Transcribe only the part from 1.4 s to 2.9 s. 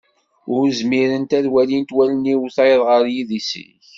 walint wallen-iw tayeḍ